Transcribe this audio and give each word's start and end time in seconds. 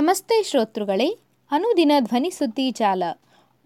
ನಮಸ್ತೆ 0.00 0.42
ಶ್ರೋತೃಗಳೇ, 0.42 1.18
ಅನುದಿನ 1.50 1.92
ಧ್ವನಿ 2.00 2.30
ಸುದ್ದಿ 2.30 2.70
ಜಾಲ. 2.70 3.02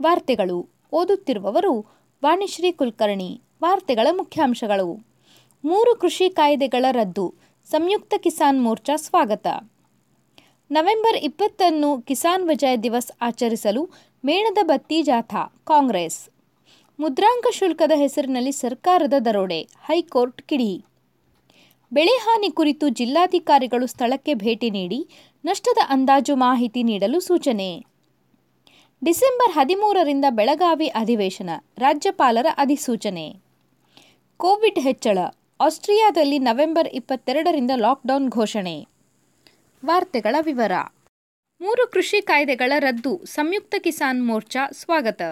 ವಾರ್ತೆಗಳು. 0.03 0.69
ಓದುತ್ತಿರುವವರು 0.93 1.87
ವಾಣಿಶ್ರೀ 2.25 2.73
ಕುಲಕರ್ಣಿ. 2.73 3.43
ವಾರ್ತೆಗಳ 3.63 4.07
ಮುಖ್ಯಾಂಶಗಳು. 4.17 5.07
ಮೂರು 5.65 5.97
ಕೃಷಿ 5.97 6.31
ಕಾಯ್ದೆಗಳ 6.31 6.85
ರದ್ದು. 6.91 7.35
ಸಂಯುಕ್ತ 7.71 8.15
ಕಿಸಾನ್ 8.19 8.65
ಮೋರ್ಚಾ 8.65 8.97
ಸ್ವಾಗತ. 8.97 9.47
ನವೆಂಬರ್ 10.71 11.17
ಇಪ್ಪತ್ತನ್ನು 11.17 12.03
ಕಿಸಾನ್ 12.03 12.49
ವಿಜಯ್ 12.49 12.83
ದಿವಸ್ 12.83 13.13
ಆಚರಿಸಲು 13.21 13.91
ಮೇಣದ 14.25 14.59
ಬತ್ತಿ 14.63 15.03
ಜಾಥಾ, 15.03 15.63
ಕಾಂಗ್ರೆಸ್. 15.65 16.29
ಮುದ್ರಾಂಕ 17.01 17.47
ಶುಲ್ಕದ 17.53 17.93
ಹೆಸರಿನಲ್ಲಿ 17.95 18.53
ಸರ್ಕಾರದ 18.53 19.15
ದರೋಡೆ. 19.25 19.63
ಹೈಕೋರ್ಟ್ 19.63 20.43
ಕಿಡಿ. 20.43 20.85
ಬೆಳೆ 21.95 22.13
ಹಾನಿ 22.13 22.51
ಕುರಿತು 22.51 22.89
ಜಿಲ್ಲಾಧಿಕಾರಿಗಳು 22.89 23.87
ಸ್ಥಳಕ್ಕೆ 23.87 24.35
ಭೇಟಿ 24.35 24.71
ನೀಡಿ 24.71 25.09
ನಷ್ಟದ 25.45 25.79
ಅಂದಾಜು 25.89 26.37
ಮಾಹಿತಿ 26.37 26.83
ನೀಡಲು 26.83 27.21
ಸೂಚನೆ. 27.21 27.87
ಡಿಸೆಂಬರ್ 29.05 29.53
ಹದಿಮೂರರಿಂದ 29.53 30.25
ಬೆಳಗಾವಿ 30.31 30.89
ಅಧಿವೇಶನ, 30.89 31.51
ರಾಜ್ಯಪಾಲರ 31.79 32.47
ಅಧಿಸೂಚನೆ. 32.57 33.27
ಕೋವಿಡ್ 34.37 34.79
ಹೆಚ್ಚಳ, 34.79 35.19
ಆಸ್ಟ್ರಿಯಾದಲ್ಲಿ 35.61 36.39
ನವೆಂಬರ್ 36.39 36.89
ಇಪ್ಪತ್ತೆರಡರಿಂದ 36.89 37.71
ಲಾಕ್ಡೌನ್ 37.77 38.29
ಘೋಷಣೆ. 38.29 38.77
ವಾರ್ತೆಗಳ 39.85 40.37
ವಿವರ. 40.41 40.73
ಮೂರು 41.61 41.91
ಕೃಷಿ 41.91 42.23
ಕಾಯ್ದೆಗಳ 42.23 42.73
ರದ್ದು, 42.79 43.25
ಸಂಯುಕ್ತ 43.25 43.75
ಕಿಸಾನ್ 43.79 44.27
ಮೋರ್ಚಾ 44.27 44.71
ಸ್ವಾಗತ. 44.73 45.23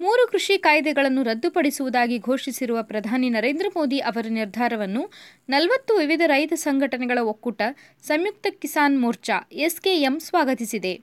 ಮೂರು 0.00 0.28
ಕೃಷಿ 0.32 0.58
ಕಾಯ್ದೆಗಳನ್ನು 0.58 1.22
ರದ್ದುಪಡಿಸುವುದಾಗಿ 1.22 2.18
ಘೋಷಿಸಿರುವ 2.18 2.82
ಪ್ರಧಾನಿ 2.82 3.30
ನರೇಂದ್ರ 3.30 3.66
ಮೋದಿ 3.76 3.98
ಅವರ 3.98 4.26
ನಿರ್ಧಾರವನ್ನು 4.28 5.10
ನಲವತ್ತು 5.48 5.96
ವಿವಿಧ 5.96 6.20
ರೈತ 6.26 6.52
ಸಂಘಟನೆಗಳ 6.52 7.18
ಒಕ್ಕೂಟ 7.18 7.62
ಸಂಯುಕ್ತ 8.02 8.46
ಕಿಸಾನ್ 8.50 9.00
ಮೋರ್ಚಾ, 9.00 9.48
ಎಸ್ಕೆಎಂ 9.52 10.20
ಸ್ವಾಗತಿಸಿದೆ. 10.20 11.00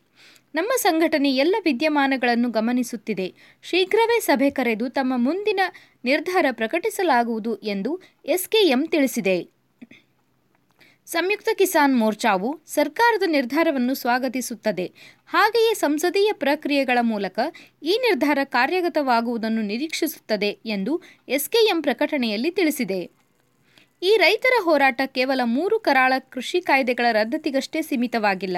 ನಮ್ಮ 0.55 0.69
ಸಂಘಟನೆ 0.77 1.35
ಎಲ್ಲ 1.35 1.55
ವಿದ್ಯಮಾನಗಳನ್ನು 1.65 2.49
ಗಮನಿಸುತ್ತಿದೆ. 2.49 3.33
ಶೀಘ್ರವೇ 3.63 4.19
ಸಭೆ 4.19 4.49
ಕರೆದು 4.49 4.89
ತಮ್ಮ 4.89 5.13
ಮುಂದಿನ 5.17 5.59
ನಿರ್ಧಾರ 6.05 6.45
ಪ್ರಕಟಿಸಲಾಗುವುದು 6.51 7.55
ಎಂದು 7.55 8.01
ಎಸ್ಕೆಎಂ 8.25 8.87
ತಿಳಿಸಿದೆ. 8.87 9.56
ಸಂಯುಕ್ತ 11.07 11.49
ಕಿಸಾನ್ 11.53 11.99
ಮೋರ್ಚಾವು 11.99 12.59
ಸರ್ಕಾರದ 12.65 13.23
ನಿರ್ಧಾರವನ್ನು 13.27 13.93
ಸ್ವಾಗತಿಸುತ್ತದೆ. 13.95 14.91
ಹಾಗೆಯೇ 15.27 15.73
ಸಂಸದೀಯ 15.73 16.31
ಪ್ರಕ್ರಿಯೆಗಳ 16.33 16.97
ಮೂಲಕ 17.01 17.39
ಈ 17.83 17.97
ನಿರ್ಧಾರ 17.97 18.39
ಕಾರ್ಯಗತವಾಗುವುದನ್ನು 18.43 19.61
ನಿರೀಕ್ಷಿಸುತ್ತದೆ 19.61 20.49
ಎಂದು 20.65 21.01
ಎಸ್ಕೆಎಂ 21.27 21.81
ಪ್ರಕಟಣೆಯಲ್ಲಿ 21.81 22.51
ತಿಳಿಸಿದೆ. 22.51 23.17
ಈ 24.03 24.17
ರೈತರ 24.17 24.63
ಹೋರಾಟ 24.63 25.01
ಕೇವಲ 25.05 25.41
ಮೂರು 25.43 25.79
ಕರಾಳ 25.79 26.13
ಕೃಷಿ 26.29 26.61
ಕಾಯ್ದೆಗಳ 26.61 27.05
ರದ್ದತಿಗಷ್ಟೇ 27.11 27.81
ಸೀಮಿತವಾಗಿಲ್ಲ. 27.81 28.57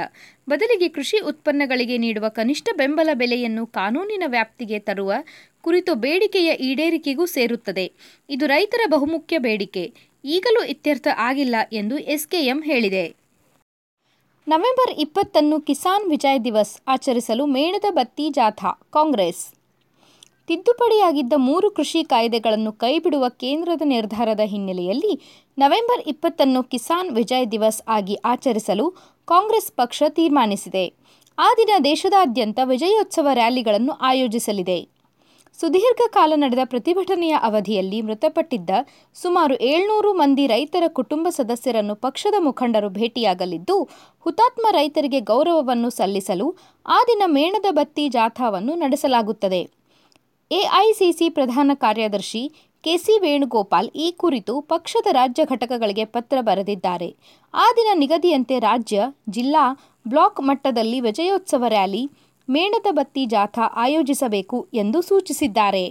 ಬದಲಿಗೆ 0.49 0.89
ಕೃಷಿ 0.89 1.19
ಉತ್ಪನ್ನಗಳಿಗೆ 1.19 1.97
ನೀಡುವ 1.97 2.29
ಕನಿಷ್ಠ 2.29 2.69
ಬೆಂಬಲ 2.77 3.09
ಬೆಲೆಯನ್ನು 3.13 3.67
ಕಾನೂನಿನ 3.67 4.23
ವ್ಯಾಪ್ತಿಗೆ 4.27 4.79
ತರುವ 4.79 5.13
ಕುರಿತು 5.61 5.95
ಬೇಡಿಕೆಯ 5.95 6.51
ಈಡೇರಿಕೆಗೂ 6.53 7.25
ಸೇರುತ್ತದೆ. 7.25 7.91
ಇದು 8.29 8.45
ರೈತರ 8.45 8.79
ಬಹುಮುಖ್ಯ 8.87 9.37
ಬೇಡಿಕೆ. 9.37 10.08
ಈಗಲೂ 10.25 10.63
ಇತ್ಯರ್ಥ 10.63 11.07
ಆಗಿಲ್ಲ 11.17 11.55
ಎಂದು 11.73 11.97
ಎಸ್ಕೆಎಂ 11.97 12.63
ಹೇಳಿದೆ. 12.63 13.15
ನವೆಂಬರ್ 14.47 14.91
ಇಪ್ಪತ್ತನ್ನು 14.99 15.61
ಕಿಸಾನ್ 15.61 16.09
ವಿಜಯ್ 16.09 16.43
ದಿವಸ್ 16.43 16.81
ಆಚರಿಸಲು 16.87 17.45
ಮೇಣದ 17.45 17.85
ಬತ್ತಿ 17.89 18.29
ಜಾಥಾ, 18.29 18.71
ಕಾಂಗ್ರೆಸ್. 18.93 19.53
ತಿದ್ದುಪಡಿಯಾಗಿದ್ದ 20.47 21.33
ಮೂರು 21.37 21.71
ಕೃಷಿ 21.71 22.03
ಕಾಯ್ದೆಗಳನ್ನು 22.03 22.71
ಕೈಬಿಡುವ 22.71 23.29
ಕೇಂದ್ರದ 23.29 23.81
ನಿರ್ಧಾರದ 23.85 24.39
ಹಿನ್ನೆಲೆಯಲ್ಲಿ 24.39 25.21
ನವೆಂಬರ್ 25.57 26.01
ಇಪ್ಪತ್ತನ್ನು 26.07 26.63
ಕಿಸಾನ್ 26.63 27.15
ವಿಜಯ್ 27.15 27.51
ದಿವಸ್ 27.51 27.81
ಆಗಿ 27.87 28.15
ಆಚರಿಸಲು 28.15 28.89
ಕಾಂಗ್ರೆಸ್ 29.25 29.71
ಪಕ್ಷ 29.71 30.03
ತೀರ್ಮಾನಿಸಿದೆ. 30.09 30.93
ಆ 31.37 31.49
ದಿನ 31.57 31.69
ದೇಶದಾದ್ಯಂತ 31.83 32.59
ವಿಜಯೋತ್ಸವ 32.63 33.27
ರ್ಯಾಲಿಗಳನ್ನು 33.33 33.91
ಆಯೋಜಿಸಲಿದೆ. 33.91 34.98
ಸುದೀರ್ಘ 35.59 36.01
ಕಾಲ 36.07 36.33
ನಡೆದ 36.35 36.63
ಪ್ರತಿಭಟನೆಯ 36.63 37.33
ಅವಧಿಯಲ್ಲಿ 37.47 37.97
ಮೃತಪಟ್ಟಿದ್ದ 38.01 38.69
ಸುಮಾರು 39.15 39.55
ಏಳ್ನೂರು 39.61 40.13
ಮಂದಿ 40.13 40.45
ರೈತರ 40.47 40.85
ಕುಟುಂಬ 40.87 41.27
ಸದಸ್ಯರನ್ನು 41.29 41.95
ಪಕ್ಷದ 41.95 42.37
ಮುಖಂಡರು 42.39 42.89
ಭೇಟಿಯಾಗಲಿದ್ದು, 42.89 43.77
ಹುತಾತ್ಮ 44.19 44.67
ರೈತರಿಗೆ 44.71 45.19
ಗೌರವವನ್ನು 45.31 45.89
ಸಲ್ಲಿಸಲು 45.89 46.47
ಆ 46.85 46.99
ದಿನ 47.07 47.23
ಮೇಣದ 47.25 47.65
ಬತ್ತಿ 47.71 48.05
ಜಾಥಾವನ್ನು 48.09 48.75
ನಡೆಸಲಾಗುತ್ತದೆ. 48.75 49.61
ಎಐಸಿಸಿ 50.51 51.29
ಪ್ರಧಾನ 51.29 51.71
ಕಾರ್ಯದರ್ಶಿ 51.73 52.43
ಕೆಸಿ 52.83 53.15
ವೇಣುಗೋಪಾಲ್ 53.19 53.89
ಈ 53.95 54.07
ಕುರಿತು 54.11 54.53
ಪಕ್ಷದ 54.61 55.07
ರಾಜ್ಯ 55.11 55.41
ಘಟಕಗಳಿಗೆ 55.45 56.05
ಪತ್ರ 56.05 56.37
ಬರೆದಿದ್ದಾರೆ. 56.41 57.09
ಆ 57.53 57.67
ದಿನ 57.75 57.89
ನಿಗದಿಯಂತೆ 57.93 58.59
ರಾಜ್ಯ, 58.59 58.99
ಜಿಲ್ಲಾ 59.29 59.65
ಬ್ಲಾಕ್ 60.07 60.41
ಮಟ್ಟದಲ್ಲಿ 60.41 60.99
ವಿಜಯೋತ್ಸವ 60.99 61.63
ರ್ಯಾಲಿ 61.67 62.03
ಮೇಣದ 62.49 62.87
ಬತ್ತಿ 62.91 63.25
ಜಾಥಾ 63.25 63.65
ಆಯೋಜಿಸಬೇಕು 63.75 64.67
ಎಂದು 64.73 65.01
ಸೂಚಿಸಿದ್ದಾರೆ. 65.01 65.85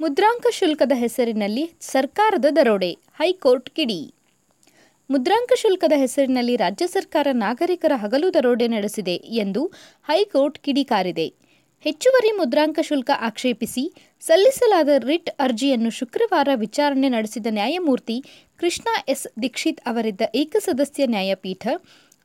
ಮುದ್ರಾಂಕ 0.00 0.46
ಶುಲ್ಕದ 0.50 0.92
ಹೆಸರಿನಲ್ಲಿ 0.94 1.64
ಸರ್ಕಾರದ 1.80 2.44
ದರೋಡೆ, 2.50 2.90
ಹೈಕೋರ್ಟ್ 3.20 3.70
ಕಿಡಿ. 3.70 4.00
ಮುದ್ರಾಂಕ 5.10 5.52
ಶುಲ್ಕದ 5.56 5.92
ಹೆಸರಿನಲ್ಲಿ 5.96 6.56
ರಾಜ್ಯ 6.56 6.86
ಸರ್ಕಾರ 6.86 7.26
ನಾಗರಿಕರ 7.32 7.92
ಹಗಲು 7.96 8.34
ದರೋಡೆ 8.34 8.68
ನಡೆಸಿದೆ 8.68 9.14
ಎಂದು 9.14 9.62
ಹೈಕೋರ್ಟ್ 10.08 10.58
ಕಿಡಿಕಾರಿದೆ 10.58 11.26
ಹೆಚ್ಚುವರಿ 11.84 12.30
ಮುದ್ರಾಂಕ 12.32 12.78
ಶುಲ್ಕ 12.82 13.10
ಆಕ್ಷೇಪಿಸಿ 13.20 13.84
ಸಲ್ಲಿಸಲಾದ 14.20 14.88
ರಿಟ್ 15.06 15.30
ಅರ್ಜಿಯನ್ನು 15.38 15.90
ಶುಕ್ರವಾರ 15.90 16.48
ವಿಚಾರಣೆ 16.54 17.08
ನಡೆಸಿದ 17.08 17.46
ನ್ಯಾಯಮೂರ್ತಿ 17.50 18.16
ಕೃಷ್ಣ 18.60 18.88
ಎಸ್ 19.08 19.26
ದೀಕ್ಷಿತ್ 19.42 19.80
ಅವರಿದ್ದ 19.86 20.20
ಏಕಸದಸ್ಯ 20.34 21.06
ನ್ಯಾಯಪೀಠ 21.06 21.66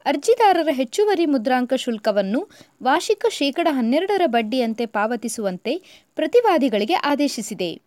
ಅರ್ಜಿದಾರರ 0.08 0.70
ಹೆಚ್ಚುವರಿ 0.72 1.26
ಮುದ್ರಾಂಕ 1.26 1.74
ಶುಲ್ಕವನ್ನು 1.74 2.50
ವಾರ್ಷಿಕ 2.84 3.26
ಶೇಕಡ 3.30 3.68
ಹನ್ನೆರಡರ 3.72 4.22
ಬಡ್ಡಿಯಂತೆ 4.26 4.86
ಪಾವತಿಸುವಂತೆ 4.86 5.74
ಪ್ರತಿವಾದಿಗಳಿಗೆ 6.16 6.94
ಆದೇಶಿಸಿದೆ. 6.94 7.82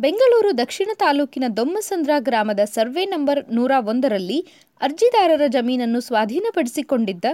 ಬೆಂಗಳೂರು 0.00 0.58
ದಕ್ಷಿಣ 0.58 0.90
ತಾಲೂಕಿನ 0.94 1.44
ದೊಮ್ಮಸಂದ್ರ 1.56 2.10
ಗ್ರಾಮದ 2.18 2.60
ಸರ್ವೆ 2.64 3.04
ನಂಬರ್ 3.04 3.40
ನೂರ 3.52 3.72
ಒಂದರಲ್ಲಿ 3.78 4.46
ಅರ್ಜಿದಾರರ 4.80 5.42
ಜಮೀನನ್ನು 5.46 6.00
ಸ್ವಾಧೀನಪಡಿಸಿಕೊಂಡಿದ್ದ 6.00 7.24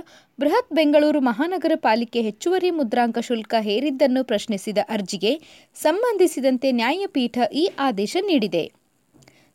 ಬೃಹತ್ 0.40 0.72
ಬೆಂಗಳೂರು 0.72 1.20
ಮಹಾನಗರ 1.20 1.72
ಪಾಲಿಕೆ 1.76 2.22
ಹೆಚ್ಚುವರಿ 2.22 2.70
ಮುದ್ರಾಂಕ 2.70 3.18
ಶುಲ್ಕ 3.18 3.54
ಹೇರಿದ್ದನ್ನು 3.60 4.24
ಪ್ರಶ್ನಿಸಿದ 4.24 4.78
ಅರ್ಜಿಗೆ 4.88 5.40
ಸಂಬಂಧಿಸಿದಂತೆ 5.74 6.72
ನ್ಯಾಯಪೀಠ 6.72 7.38
ಈ 7.54 7.70
ಆದೇಶ 7.78 8.16
ನೀಡಿದೆ. 8.26 8.81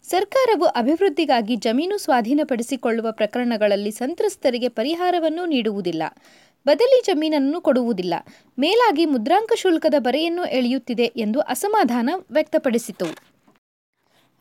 ಸರ್ಕಾರವು 0.10 0.66
ಅಭಿವೃದ್ಧಿಗಾಗಿ 0.66 1.56
ಜಮೀನು 1.56 1.98
ಸ್ವಾಧೀನಪಡಿಸಿಕೊಳ್ಳುವ 1.98 3.12
ಪ್ರಕರಣಗಳಲ್ಲಿ 3.12 3.92
ಸಂತ್ರಸ್ತರಿಗೆ 3.92 4.68
ಪರಿಹಾರವನ್ನು 4.68 5.46
ನೀಡುವುದಿಲ್ಲ. 5.46 6.04
ಬದಲಿ 6.66 7.02
ಜಮೀನನ್ನು 7.06 7.62
ಕೊಡುವುದಿಲ್ಲ. 7.62 8.14
ಮೇಲಾಗಿ 8.60 9.06
ಮುದ್ರಾಂಕ 9.06 9.52
ಶುಲ್ಕದ 9.56 9.94
ಬರೆಯನ್ನು 10.00 10.46
ಎಳೆಯುತ್ತಿದೆ 10.46 11.04
ಎಂದು 11.04 11.40
ಅಸಮಾಧಾನ 11.40 12.10
ವ್ಯಕ್ತಪಡಿಸಿತು. 12.32 13.06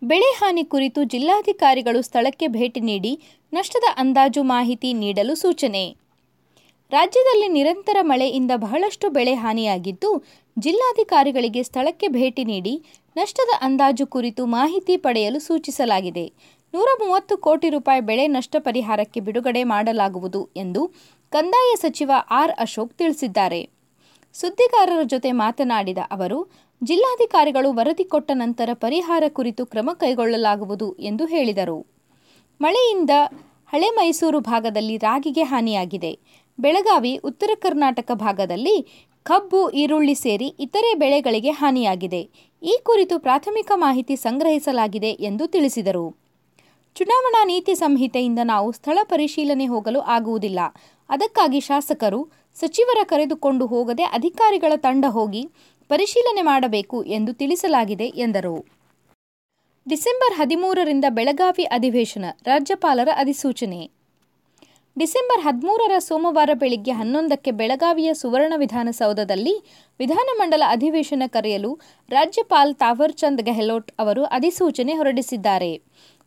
ಬೆಳೆ 0.03 0.31
ಹಾನಿ 0.39 0.65
ಕುರಿತು 0.65 1.05
ಜಿಲ್ಲಾಧಿಕಾರಿಗಳು 1.05 2.03
ಸ್ಥಳಕ್ಕೆ 2.03 2.47
ಭೇಟಿ 2.49 2.81
ನೀಡಿ 2.81 3.23
ನಷ್ಟದ 3.53 3.85
ಅಂದಾಜು 3.97 4.43
ಮಾಹಿತಿ 4.43 4.93
ನೀಡಲು 4.93 5.35
ಸೂಚನೆ. 5.35 5.97
ರಾಜ್ಯದಲ್ಲಿ 6.91 7.49
ನಿರಂತರ 7.49 7.97
ಮಳೆಯಿಂದ 8.03 8.51
ಬಹಳಷ್ಟು 8.57 9.11
ಬೆಳೆ 9.11 9.35
ಹಾನಿಯಾಗಿದ್ದು 9.35 10.11
ಜಿಲ್ಲಾಧಿಕಾರಿಗಳಿಗೆ 10.57 11.63
ಸ್ಥಳಕ್ಕೆ 11.63 12.09
ಭೇಟಿ 12.09 12.45
ನೀಡಿ 12.45 12.75
ನಷ್ಟದ 13.17 13.53
ಅಂದಾಜು 13.61 14.07
ಕುರಿತು 14.07 14.47
ಮಾಹಿತಿ 14.47 14.97
ಪಡೆಯಲು 14.97 15.39
ಸೂಚಿಸಲಾಗಿದೆ. 15.39 16.25
ನೂರ 16.75 16.89
ಮೂವತ್ತು 17.03 17.37
ಕೋಟಿ 17.37 17.69
ರೂಪಾಯಿ 17.69 18.01
ಬೆಳೆ 18.01 18.27
ನಷ್ಟ 18.27 18.57
ಪರಿಹಾರಕ್ಕೆ 18.59 19.21
ಬಿಡುಗಡೆ 19.21 19.65
ಮಾಡಲಾಗುವುದು 19.65 20.41
ಎಂದು 20.57 20.83
ಕಂದಾಯ 21.33 21.71
ಸಚಿವ 21.77 22.11
ಆರ್ 22.31 22.53
ಅಶೋಕ್ 22.59 22.93
ತಿಳಿಸಿದ್ದಾರೆ. 22.93 23.61
ಸುದ್ದಿಗಾರರ 24.35 25.03
ಜೊತೆ 25.03 25.33
ಮಾತನಾಡಿದ 25.33 25.99
ಅವರು, 26.11 26.39
ಜಿಲ್ಲಾಧಿಕಾರಿಗಳು 26.83 27.69
ವರದಿ 27.73 28.05
ಕೊಟ್ಟ 28.05 28.31
ನಂತರ 28.35 28.71
ಪರಿಹಾರ 28.75 29.25
ಕುರಿತು 29.29 29.65
ಕ್ರಮ 29.67 29.91
ಕೈಗೊಳ್ಳಲಾಗುವುದು 29.93 30.97
ಎಂದು 31.01 31.27
ಹೇಳಿದರು. 31.27 31.79
ಮಳೆಯಿಂದ 32.61 33.11
ಹಳೆ 33.73 33.89
ಮೈಸೂರು 33.91 34.41
ಭಾಗದಲ್ಲಿ 34.41 34.97
ರಾಗಿಗೆ 34.97 35.43
ಹಾನಿಯಾಗಿದೆ. 35.43 36.13
ಬೆಳಗಾವಿ, 36.59 37.13
ಉತ್ತರ 37.25 37.51
ಕರ್ನಾಟಕ 37.55 38.11
ಭಾಗದಲ್ಲಿ 38.15 38.77
ಕಬ್ಬು, 39.27 39.71
ಈರುಳ್ಳಿ 39.71 40.15
ಸೇರಿ 40.15 40.47
ಇತರೆ 40.61 40.95
ಬೆಳೆಗಳಿಗೆ 40.95 41.51
ಹಾನಿಯಾಗಿದೆ. 41.51 42.29
ಈ 42.63 42.81
ಕುರಿತು 42.83 43.19
ಪ್ರಾಥಮಿಕ 43.19 43.73
ಮಾಹಿತಿ 43.75 44.17
ಸಂಗ್ರಹಿಸಲಾಗಿದೆ 44.17 45.11
ಎಂದು 45.11 45.47
ತಿಳಿಸಿದರು. 45.47 46.17
ಚುನಾವಣಾ 46.95 47.45
ನೀತಿ 47.45 47.75
ಸಂಹಿತೆಯಿಂದ 47.75 48.39
ನಾವು 48.45 48.73
ಸ್ಥಳ 48.73 48.99
ಪರಿಶೀಲನೆ 49.03 49.67
ಹೋಗಲು 49.67 50.01
ಆಗುವುದಿಲ್ಲ. 50.01 50.61
ಅದಕ್ಕಾಗಿ 51.11 51.61
ಶಾಸಕರು, 51.61 52.33
ಸಚಿವರ 52.55 52.99
ಕರೆದುಕೊಂಡು 53.05 53.67
ಹೋಗದೆ 53.67 54.03
ಅಧಿಕಾರಿಗಳ 54.03 54.73
ತಂಡ 54.77 55.05
ಹೋಗಿ 55.09 55.49
ಪರಿಶೀಲನೆ 55.89 56.43
ಮಾಡಬೇಕು 56.43 57.03
ಎಂದು 57.03 57.33
ತಿಳಿಸಲಾಗಿದೆ 57.33 58.05
ಎಂದರು. 58.05 58.67
ಡಿಸೆಂಬರ್ 59.89 60.35
ಹದಿಮೂರರಿಂದ 60.35 61.05
ಬೆಳಗಾವಿ 61.09 61.65
ಅಧಿವೇಶನ, 61.65 62.25
ರಾಜ್ಯಪಾಲರ 62.45 63.09
ಅಧಿಸೂಚನೆ. 63.17 63.96
ಡಿಸೆಂಬರ್ 64.99 65.41
ಹದಿಮೂರರ 65.41 65.95
ಸೋಮವಾರ 65.99 66.51
ಬೆಳಿಗ್ಗೆ 66.55 66.93
ಹನ್ನೊಂದಕ್ಕೆ 66.93 67.51
ಬೆಳಗಾವಿಯ 67.51 68.15
ಸುವರ್ಣ 68.15 68.53
ವಿಧಾನಸೌಧದಲ್ಲಿ 68.57 69.53
ವಿಧಾನಮಂಡಲ 70.01 70.63
ಅಧಿವೇಶನ 70.69 71.23
ಕರೆಯಲು 71.27 71.71
ರಾಜ್ಯಪಾಲ್ 72.11 72.75
ತಾವರ್ಚಂದ್ 72.75 73.43
ಗೆಹ್ಲೋಟ್ 73.43 73.91
ಅವರು 73.99 74.25
ಅಧಿಸೂಚನೆ 74.25 74.93
ಹೊರಡಿಸಿದ್ದಾರೆ. 74.93 75.71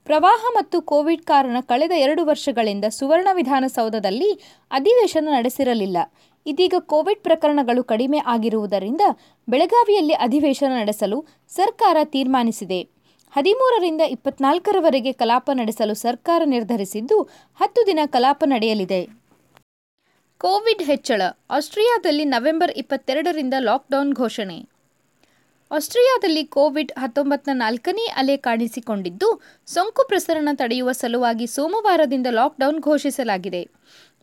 ಪ್ರವಾಹ 0.06 0.44
ಮತ್ತು 0.56 0.81
ಕೋವಿಡ್ 0.81 1.21
ಕಾರಣ 1.21 1.57
ಕಳೆದ 1.62 1.92
ಎರಡು 1.98 2.25
ವರ್ಷಗಳಿಂದ 2.25 2.86
ಸುವರ್ಣ 2.89 3.27
ವಿಧಾನಸೌಧದಲ್ಲಿ 3.31 4.30
ಅಧಿವೇಶನ 4.71 5.27
ನಡೆಸಿರಲಿಲ್ಲ. 5.31 5.98
ಇದೀಗ 6.45 6.74
ಕೋವಿಡ್ 6.80 7.24
ಪ್ರಕರಣಗಳು 7.24 7.83
ಕಡಿಮೆ 7.83 8.18
ಆಗಿರುವುದರಿಂದ 8.25 9.01
ಬೆಳಗಾವಿಯಲ್ಲಿ 9.48 10.13
ಅಧಿವೇಶನ 10.13 10.71
ನಡೆಸಲು 10.80 11.25
ಸರ್ಕಾರ 11.50 11.98
ತೀರ್ಮಾನಿಸಿದೆ. 12.04 12.99
ಹದಿಮೂರರಿಂದ 13.31 14.02
ಇಪ್ಪತ್ನಾಲ್ಕರವರೆಗೆ 14.02 15.12
ಕಲಾಪ 15.12 15.50
ನಡೆಸಲು 15.54 15.94
ಸರ್ಕಾರ 15.94 16.42
ನಿರ್ಧರಿಸಿದ್ದು, 16.46 17.22
ಹತ್ತು 17.56 17.88
ದಿನ 17.88 18.00
ಕಲಾಪ 18.06 18.44
ನಡೆಯಲಿದೆ. 18.46 19.08
ಕೋವಿಡ್ 20.38 20.84
ಹೆಚ್ಚಳ, 20.84 21.22
ಆಸ್ಟ್ರಿಯಾದಲ್ಲಿ 21.50 22.26
ನವೆಂಬರ್ 22.26 22.72
ಇಪ್ಪತ್ತೆರಡರಿಂದ 22.72 23.54
ಲಾಕ್ಡೌನ್ 23.60 24.14
ಘೋಷಣೆ. 24.14 24.79
ಆಸ್ಟ್ರಿಯಾದಲ್ಲಿ 25.71 26.44
ಕೋವಿಡ್ 26.44 26.92
ಹತ್ತೊಂಬತ್ತನ 26.98 27.54
ನಾಲ್ಕನೇ 27.54 28.06
ಅಲೆ 28.06 28.38
ಕಾಣಿಸಿಕೊಂಡಿದ್ದು, 28.38 29.27
ಸೋಂಕು 29.68 30.07
ಪ್ರಸರಣ 30.07 30.50
ತಡೆಯುವ 30.51 30.92
ಸಲುವಾಗಿ 30.92 31.48
ಸೋಮವಾರದಿಂದ 31.48 32.27
ಲಾಕ್ಡೌನ್ 32.31 32.80
ಘೋಷಿಸಲಾಗಿದೆ. 32.80 33.62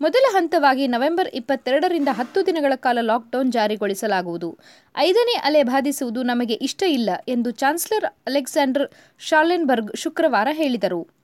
ಮೊದಲ 0.01 0.25
ಹಂತವಾಗಿ 0.33 0.87
ನವೆಂಬರ್ 0.87 1.29
ಇಪ್ಪತ್ತೆರಡರಿಂದ 1.35 2.09
ಹತ್ತು 2.13 2.47
ದಿನಗಳ 2.47 2.73
ಕಾಲ 2.77 2.99
ಲಾಕ್ಡೌನ್ 3.01 3.53
ಜಾರಿಗೊಳಿಸಲಾಗುವುದು. 3.53 4.59
ಐದನೇ 4.97 5.37
ಅಲೆ 5.49 5.63
ಬಾಧಿಸುವುದು 5.63 6.23
ನಮಗೆ 6.23 6.55
ಇಷ್ಟ 6.55 6.83
ಇಲ್ಲ 6.83 7.11
ಎಂದು 7.29 7.51
ಚಾನ್ಸಲರ್ 7.51 8.05
ಅಲೆಕ್ಸಾಂಡರ್ 8.27 8.89
ಶಾಲೆನ್ಬರ್ಗ್ 9.19 9.97
ಶುಕ್ರವಾರ 9.97 10.49
ಹೇಳಿದರು. 10.53 11.16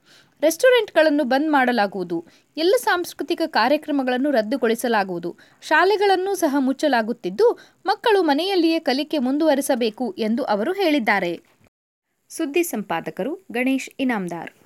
ರೆಸ್ಟೋರೆಂಟ್ಗಳನ್ನು 0.43 1.25
ಬಂದ್ 1.25 1.51
ಮಾಡಲಾಗುವುದು. 1.51 2.27
ಎಲ್ಲ 2.57 2.75
ಸಾಂಸ್ಕೃತಿಕ 2.79 3.43
ಕಾರ್ಯಕ್ರಮಗಳನ್ನು 3.47 4.31
ರದ್ದುಗೊಳಿಸಲಾಗುವುದು. 4.31 5.37
ಶಾಲೆಗಳನ್ನು 5.63 6.35
ಸಹ 6.35 6.57
ಮುಚ್ಚಲಾಗುತ್ತಿದ್ದು, 6.59 7.59
ಮಕ್ಕಳು 7.87 8.23
ಮನೆಯಲ್ಲಿಯೇ 8.23 8.81
ಕಲಿಕೆ 8.81 9.19
ಮುಂದುವರಿಸಬೇಕು 9.19 10.15
ಎಂದು 10.19 10.45
ಅವರು 10.45 10.73
ಹೇಳಿದ್ದಾರೆ. 10.73 11.33
ಸುದ್ದಿ 12.29 12.63
ಸಂಪಾದಕರು 12.63 13.35
ಗಣೇಶ್ 13.53 13.91
ಇನಾಮ್ದಾರ್. 14.01 14.62